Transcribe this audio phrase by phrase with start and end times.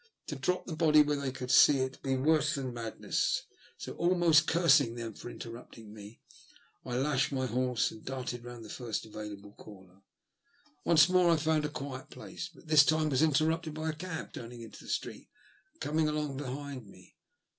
[0.29, 3.43] To drop the body where they could see it would be worse than madness,
[3.77, 6.21] so, almost cursing them for interrupting me,
[6.83, 10.01] I lashed my horse and darted round the first available corner.
[10.85, 13.93] Once more I found a quiet place, but this time I was interrupted by a
[13.93, 15.29] cab turning into the street
[15.73, 17.15] and coming along behind me.